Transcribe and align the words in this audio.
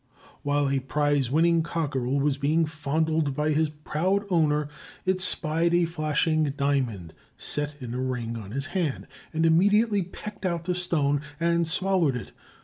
While 0.41 0.67
a 0.69 0.79
prize 0.79 1.29
winning 1.29 1.61
cockerel 1.61 2.19
was 2.19 2.39
being 2.39 2.65
fondled 2.65 3.35
by 3.35 3.51
his 3.51 3.69
proud 3.69 4.25
owner, 4.31 4.67
it 5.05 5.21
spied 5.21 5.75
a 5.75 5.85
flashing 5.85 6.55
diamond 6.57 7.13
set 7.37 7.75
in 7.79 7.93
a 7.93 8.01
ring 8.01 8.35
on 8.35 8.49
his 8.49 8.65
hand, 8.73 9.05
and 9.31 9.45
immediately 9.45 10.01
pecked 10.01 10.43
out 10.43 10.63
the 10.63 10.73
stone 10.73 11.21
and 11.39 11.67
swallowed 11.67 12.15
it. 12.15 12.31